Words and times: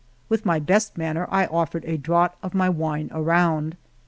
With 0.29 0.47
my 0.47 0.57
best 0.57 0.97
manner 0.97 1.27
I 1.29 1.45
offered 1.45 1.85
a 1.85 1.95
draught 1.95 2.35
of 2.41 2.55
my 2.55 2.69
wine 2.69 3.11
around. 3.13 3.77